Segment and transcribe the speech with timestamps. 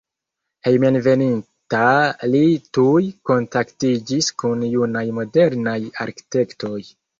[0.67, 1.81] Hejmenveninta
[2.31, 2.41] li
[2.79, 6.77] tuj kontaktiĝis kun junaj modernaj arkitektoj.